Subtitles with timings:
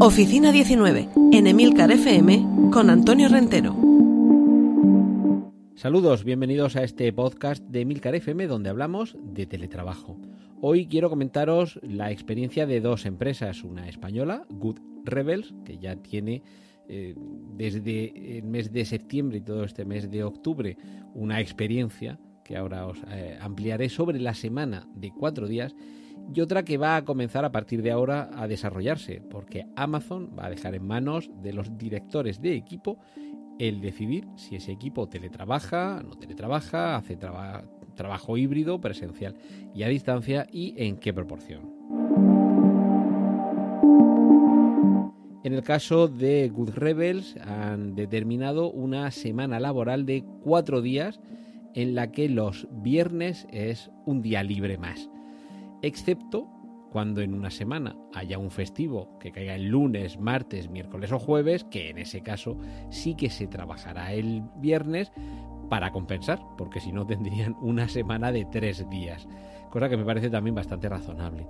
[0.00, 3.74] Oficina 19, en Emilcar FM, con Antonio Rentero.
[5.74, 10.16] Saludos, bienvenidos a este podcast de Emilcar FM donde hablamos de teletrabajo.
[10.60, 16.44] Hoy quiero comentaros la experiencia de dos empresas, una española, Good Rebels, que ya tiene
[16.88, 17.16] eh,
[17.56, 20.76] desde el mes de septiembre y todo este mes de octubre
[21.12, 25.74] una experiencia que ahora os eh, ampliaré sobre la semana de cuatro días
[26.34, 30.46] y otra que va a comenzar a partir de ahora a desarrollarse, porque Amazon va
[30.46, 32.98] a dejar en manos de los directores de equipo
[33.58, 37.16] el decidir si ese equipo teletrabaja, no teletrabaja, hace
[37.96, 39.34] trabajo híbrido, presencial
[39.74, 41.72] y a distancia y en qué proporción.
[45.44, 51.20] En el caso de Good Rebels han determinado una semana laboral de cuatro días
[51.74, 55.08] en la que los viernes es un día libre más
[55.82, 56.48] excepto
[56.90, 61.64] cuando en una semana haya un festivo que caiga el lunes, martes, miércoles o jueves,
[61.64, 62.56] que en ese caso
[62.90, 65.12] sí que se trabajará el viernes
[65.68, 69.28] para compensar, porque si no tendrían una semana de tres días,
[69.70, 71.46] cosa que me parece también bastante razonable.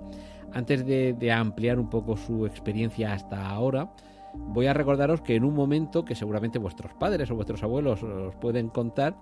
[0.51, 3.93] Antes de, ampliar un poco su experiencia hasta ahora,
[4.33, 8.35] voy a recordaros que en un momento que seguramente vuestros padres o vuestros abuelos os
[8.35, 9.15] pueden contar,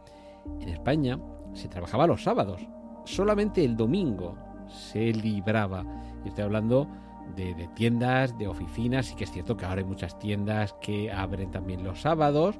[0.62, 1.20] en España
[1.54, 2.66] se trabajaba los sábados,
[3.04, 5.86] solamente el domingo se libraba.
[6.24, 6.88] Y estoy hablando
[7.36, 11.52] de, tiendas, de oficinas, y que es cierto que ahora hay muchas tiendas que abren
[11.52, 12.56] también los sábados,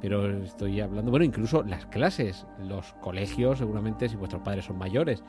[0.00, 5.24] pero estoy hablando, bueno, incluso las clases, los colegios, seguramente si vuestros padres son mayores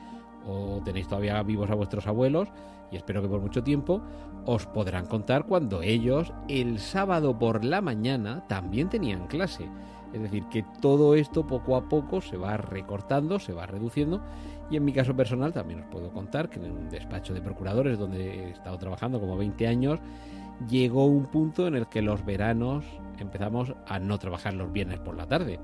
[0.46, 2.48] o tenéis todavía vivos a vuestros abuelos,
[2.90, 4.02] y espero que por mucho tiempo,
[4.46, 9.68] os podrán contar cuando ellos el sábado por la mañana también tenían clase.
[10.12, 14.20] Es decir, que todo esto poco a poco se va recortando, se va reduciendo
[14.70, 17.98] y en mi caso personal también os puedo contar que en un despacho de procuradores
[17.98, 19.98] donde he estado trabajando como 20 años,
[20.68, 22.84] llegó un punto en el que los veranos
[23.18, 25.58] empezamos a no trabajar los viernes por la tarde.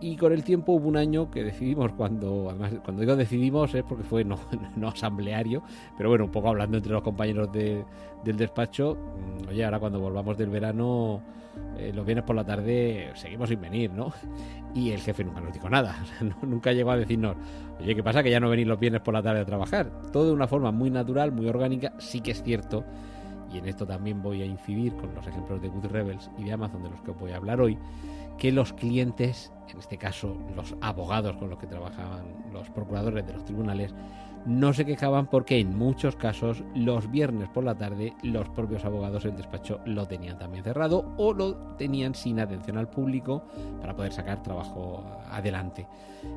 [0.00, 3.82] Y con el tiempo hubo un año que decidimos, cuando además cuando digo decidimos es
[3.82, 4.38] porque fue no,
[4.76, 5.62] no asambleario,
[5.96, 7.84] pero bueno, un poco hablando entre los compañeros de,
[8.24, 11.20] del despacho, mm, oye, ahora cuando volvamos del verano,
[11.76, 14.12] eh, los viernes por la tarde seguimos sin venir, ¿no?
[14.74, 15.96] Y el jefe nunca nos dijo nada,
[16.42, 17.36] nunca llegó a decirnos,
[17.80, 18.22] oye, ¿qué pasa?
[18.22, 19.90] Que ya no venís los viernes por la tarde a trabajar.
[20.12, 22.84] Todo de una forma muy natural, muy orgánica, sí que es cierto,
[23.52, 26.52] y en esto también voy a incidir con los ejemplos de Good Rebels y de
[26.52, 27.78] Amazon de los que voy a hablar hoy,
[28.36, 33.32] que los clientes, en este caso los abogados con los que trabajaban los procuradores de
[33.32, 33.94] los tribunales,
[34.46, 39.24] no se quejaban porque en muchos casos los viernes por la tarde los propios abogados
[39.24, 43.44] del despacho lo tenían también cerrado o lo tenían sin atención al público
[43.80, 45.86] para poder sacar trabajo adelante.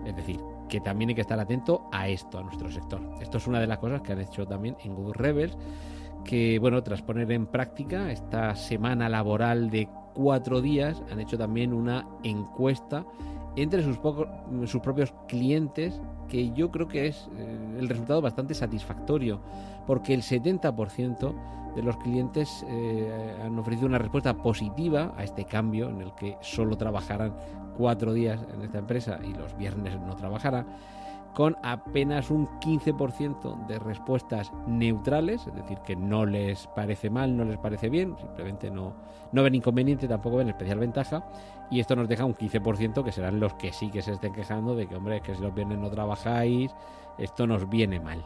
[0.06, 3.02] Es decir, que también hay que estar atento a esto, a nuestro sector.
[3.22, 5.58] Esto es una de las cosas que han hecho también en Google Rebels,
[6.24, 11.74] que bueno, tras poner en práctica esta semana laboral de cuatro días han hecho también
[11.74, 13.06] una encuesta
[13.56, 14.00] entre sus,
[14.70, 19.42] sus propios clientes que yo creo que es eh, el resultado bastante satisfactorio
[19.86, 21.34] porque el 70%
[21.76, 26.38] de los clientes eh, han ofrecido una respuesta positiva a este cambio en el que
[26.42, 27.36] solo trabajarán
[27.78, 30.68] cuatro días en esta empresa y los viernes no trabajarán
[31.34, 37.46] con apenas un 15% de respuestas neutrales, es decir, que no les parece mal, no
[37.46, 38.94] les parece bien, simplemente no,
[39.32, 41.24] no ven inconveniente, tampoco ven especial ventaja,
[41.70, 44.76] y esto nos deja un 15% que serán los que sí que se estén quejando
[44.76, 46.76] de que, hombre, que si los viernes no trabajáis,
[47.18, 48.26] esto nos viene mal.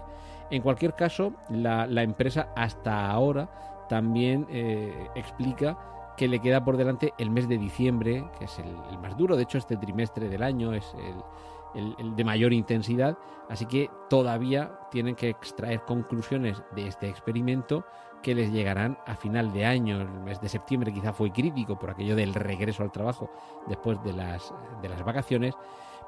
[0.49, 3.49] En cualquier caso, la, empresa hasta ahora
[3.87, 5.77] también eh, explica
[6.17, 9.35] que le queda por delante el mes de diciembre, que es el, el más duro,
[9.35, 11.15] de hecho este trimestre del año es el
[11.75, 13.17] el, de mayor intensidad,
[13.49, 17.85] así que todavía tienen que extraer conclusiones de este experimento
[18.23, 20.01] que les llegarán a final de año.
[20.01, 23.29] El mes de septiembre quizá fue crítico por aquello del regreso al trabajo
[23.67, 25.53] después de las, de las vacaciones,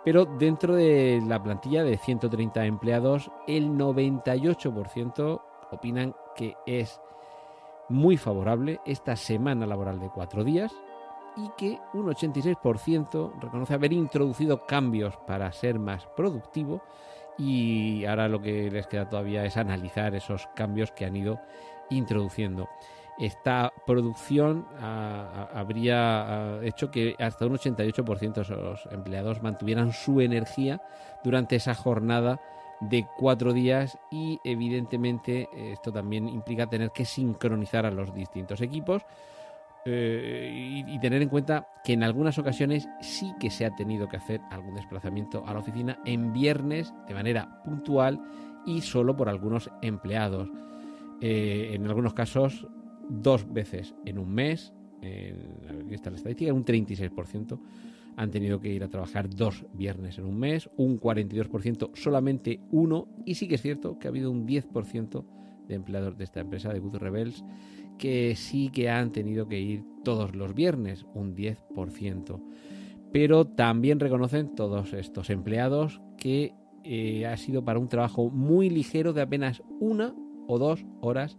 [0.03, 5.41] pero dentro de la plantilla de 130 empleados, el 98%
[5.71, 7.01] opinan que es
[7.89, 10.73] muy favorable esta semana laboral de cuatro días
[11.37, 16.81] y que un 86% reconoce haber introducido cambios para ser más productivo
[17.37, 21.39] y ahora lo que les queda todavía es analizar esos cambios que han ido
[21.91, 22.67] introduciendo.
[23.19, 29.93] Esta producción ah, ah, habría ah, hecho que hasta un 88% de los empleados mantuvieran
[29.93, 30.81] su energía
[31.23, 32.39] durante esa jornada
[32.79, 39.03] de cuatro días y evidentemente esto también implica tener que sincronizar a los distintos equipos
[39.89, 44.17] eh, y, tener en cuenta que en algunas ocasiones sí que se ha tenido que
[44.17, 48.19] hacer algún desplazamiento a la oficina en viernes de manera puntual
[48.65, 50.49] y solo por algunos empleados.
[51.21, 52.67] Eh, en algunos casos
[53.07, 57.57] dos veces en un mes, en, está la estadística, un 36%
[58.17, 63.07] han tenido que ir a trabajar dos viernes en un mes, un 42% solamente uno,
[63.25, 65.23] y sí que es cierto que ha habido un 10%
[65.65, 67.45] de empleados de esta empresa, de Good Rebels,
[67.97, 72.41] que sí que han tenido que ir todos los viernes, un 10%.
[73.11, 76.53] Pero también reconocen todos estos empleados que
[76.83, 80.15] eh, ha sido para un trabajo muy ligero de apenas una
[80.47, 81.37] o dos horas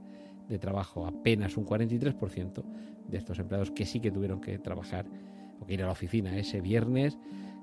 [0.49, 2.65] de trabajo, apenas un 43%
[3.07, 5.07] de estos empleados que sí que tuvieron que trabajar
[5.61, 7.19] o que ir a la oficina ese viernes,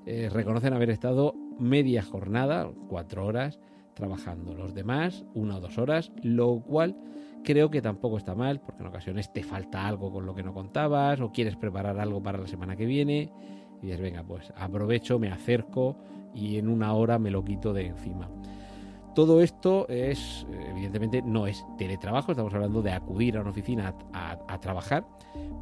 [0.05, 3.59] eh, reconocen haber estado media jornada, cuatro horas,
[3.95, 4.53] trabajando.
[4.53, 6.95] Los demás, una o dos horas, lo cual
[7.43, 10.53] creo que tampoco está mal, porque en ocasiones te falta algo con lo que no
[10.53, 13.31] contabas o quieres preparar algo para la semana que viene
[13.81, 15.95] y dices, venga, pues aprovecho, me acerco
[16.33, 18.29] y en una hora me lo quito de encima.
[19.15, 24.59] Todo esto es, evidentemente, no es teletrabajo, estamos hablando de acudir a una oficina a,
[24.59, 25.05] trabajar,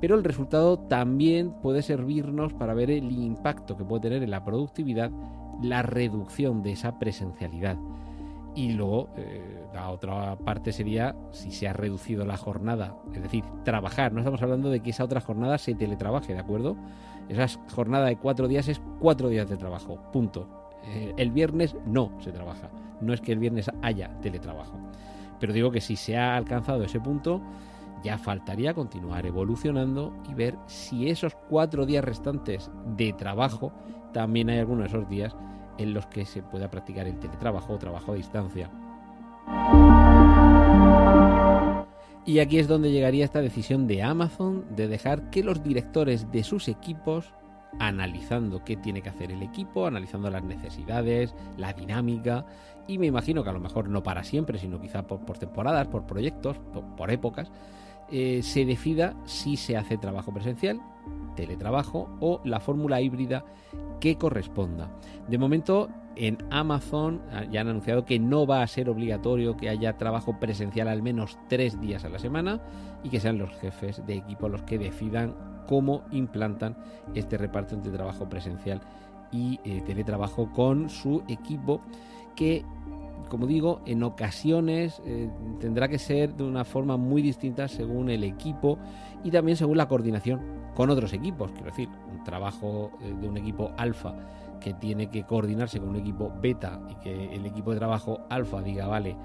[0.02, 4.44] pero el resultado también puede servirnos para ver el impacto que puede tener en la
[4.44, 5.12] productividad
[5.62, 7.78] la reducción de esa presencialidad.
[8.56, 13.44] Y luego, eh, la otra parte sería si se ha reducido la jornada, es decir,
[13.64, 14.14] trabajar.
[14.14, 16.76] No estamos hablando de que esa otra jornada se teletrabaje, ¿de acuerdo?
[17.30, 20.70] Esa jornada de cuatro días es cuatro días de trabajo, punto.
[20.86, 22.70] Eh, el viernes no se trabaja
[23.04, 24.80] no es que el viernes haya teletrabajo.
[25.40, 27.42] Pero digo que si se ha alcanzado ese punto,
[28.04, 33.72] ya faltaría continuar evolucionando y ver si esos cuatro días restantes de trabajo,
[34.14, 35.36] también hay algunos de esos días
[35.78, 38.70] en los que se pueda practicar el teletrabajo o trabajo a distancia.
[42.26, 46.44] Y aquí es donde llegaría esta decisión de Amazon de dejar que los directores de
[46.44, 47.34] sus equipos,
[47.80, 52.46] analizando qué tiene que hacer el equipo, analizando las necesidades, la dinámica,
[52.88, 56.06] y me imagino que a lo mejor no para siempre, sino quizá por, temporadas, por
[56.06, 56.58] proyectos,
[56.96, 57.52] por, épocas,
[58.10, 60.80] eh, se decida si se hace trabajo presencial,
[61.36, 63.46] teletrabajo o la fórmula híbrida
[64.00, 64.90] que corresponda.
[65.28, 69.70] De momento, en Amazon ah, ya han anunciado que no va a ser obligatorio que
[69.70, 72.62] haya trabajo presencial al menos tres días a la semana
[73.04, 75.36] y que sean los jefes de equipo los que decidan
[75.68, 76.78] cómo implantan
[77.16, 78.82] este reparto entre trabajo presencial
[79.32, 81.82] y eh, teletrabajo con su equipo
[82.36, 82.66] que,
[83.34, 85.28] como digo, en ocasiones eh,
[85.60, 88.78] tendrá que ser de una forma muy distinta según el equipo
[89.24, 90.40] y también según la coordinación
[90.76, 91.52] con otros equipos.
[91.54, 94.14] Quiero decir, un trabajo eh, de un equipo alfa
[94.62, 98.62] que tiene que coordinarse con un equipo beta y que el equipo de trabajo alfa
[98.62, 99.18] diga, vale,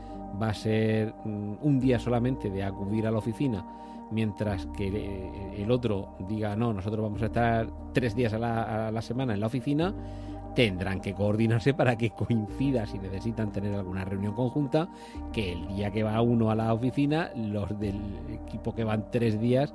[0.43, 3.62] va a ser mm, un día solamente de acudir a la oficina,
[4.10, 8.87] mientras que eh, el otro diga, no, nosotros vamos a estar tres días a la,
[8.88, 9.94] a la semana en la oficina,
[10.58, 14.88] tendrán que coordinarse para que coincida si necesitan tener alguna reunión conjunta,
[15.32, 19.40] que el día que va uno a la oficina, los del equipo que van tres
[19.40, 19.72] días,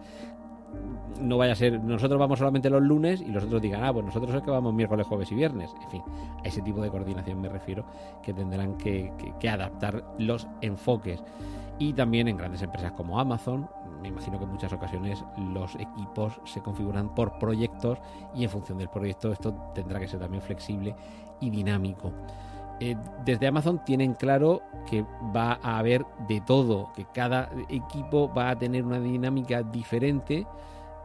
[1.22, 4.06] no vaya a ser, nosotros vamos solamente los lunes y los otros digan, ah, pues
[4.06, 5.74] nosotros es que vamos miércoles, jueves y viernes.
[5.82, 6.04] En fin,
[6.44, 7.86] a ese tipo de coordinación me refiero,
[8.22, 11.24] que tendrán que, que adaptar los enfoques.
[11.80, 13.68] Y también en grandes empresas como Amazon,
[14.02, 18.00] me imagino que en muchas ocasiones los equipos se configuran por proyectos
[18.36, 20.96] y en función del proyecto esto tendrá que ser también flexible
[21.40, 22.12] y dinámico.
[22.86, 28.50] Eh, desde Amazon tienen claro que va a haber de todo, que cada equipo va
[28.50, 30.46] a tener una dinámica diferente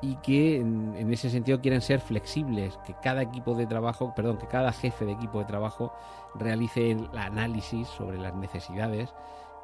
[0.02, 4.49] y que en, ese sentido quieren ser flexibles, que cada equipo de trabajo, perdón, que
[4.49, 5.92] cada jefe de equipo de trabajo
[6.35, 9.14] realice el análisis sobre las necesidades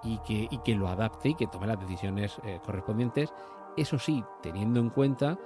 [0.04, 3.34] y que, y que lo adapte y que tome las decisiones eh, correspondientes.
[3.76, 5.36] Eso sí, teniendo en cuenta,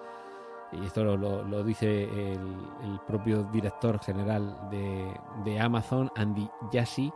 [0.72, 7.12] y esto lo, dice el, propio director general de, Amazon, Andy Jassy,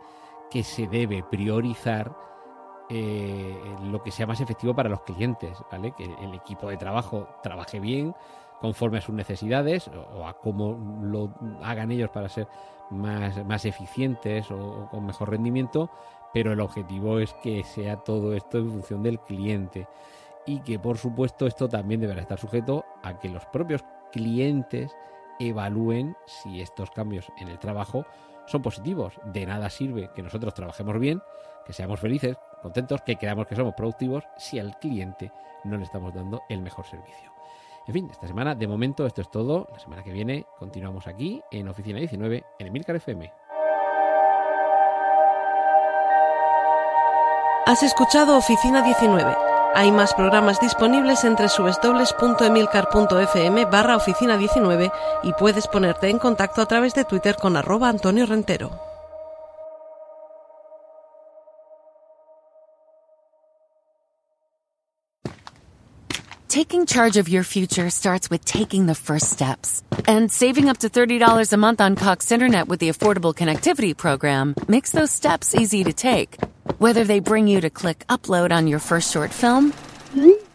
[0.49, 2.15] que se debe priorizar
[2.89, 5.93] eh, lo que sea más efectivo para los clientes, ¿vale?
[5.95, 8.15] Que el equipo de trabajo trabaje bien,
[8.59, 12.47] conforme a sus necesidades o, a cómo lo hagan ellos para ser
[12.89, 15.89] más, más eficientes o, con mejor rendimiento,
[16.33, 19.87] pero el objetivo es que sea todo esto en función del cliente
[20.45, 24.95] y que por supuesto esto también deberá estar sujeto a que los propios clientes
[25.39, 28.05] evalúen si estos cambios en el trabajo
[28.47, 29.19] son positivos.
[29.25, 31.21] De nada sirve que nosotros trabajemos bien,
[31.65, 35.31] que seamos felices, contentos, que creamos que somos productivos si al cliente
[35.63, 37.31] no le estamos dando el mejor servicio.
[37.85, 39.67] En fin, esta semana de momento esto es todo.
[39.71, 43.31] La semana que viene continuamos aquí en Oficina 19 en Emilcar FM.
[47.65, 49.42] Has escuchado Oficina 19.
[49.75, 54.91] Hay más programas disponibles entre www.emilcar.fm barra oficina 19
[55.23, 58.69] y puedes ponerte en contacto a través de Twitter con arroba Antonio Rentero.
[66.49, 69.81] Taking charge of your future starts with taking the first steps.
[70.07, 74.53] And saving up to $30 a month on Cox Internet with the Affordable Connectivity Program
[74.67, 76.37] makes those steps easy to take.
[76.77, 79.73] Whether they bring you to click upload on your first short film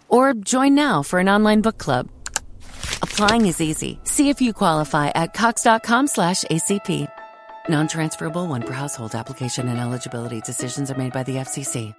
[0.09, 2.09] or join now for an online book club.
[3.03, 3.99] Applying is easy.
[4.05, 7.09] See if you qualify at cox.com slash ACP.
[7.69, 11.95] Non-transferable one per household application and eligibility decisions are made by the FCC.